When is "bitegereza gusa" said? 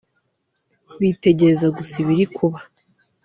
0.99-1.93